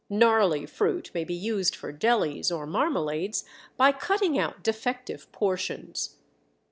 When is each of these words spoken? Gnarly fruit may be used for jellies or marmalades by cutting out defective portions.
Gnarly 0.09 0.65
fruit 0.65 1.11
may 1.13 1.23
be 1.23 1.35
used 1.35 1.75
for 1.75 1.91
jellies 1.91 2.51
or 2.51 2.65
marmalades 2.65 3.45
by 3.77 3.91
cutting 3.91 4.35
out 4.35 4.63
defective 4.63 5.31
portions. 5.31 6.15